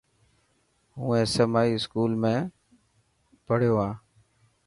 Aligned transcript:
هون 0.99 1.09
SMI 1.33 1.67
اسڪول 1.75 2.11
۾ 2.23 2.33
پهڙيو 3.45 3.75
هان. 3.81 3.93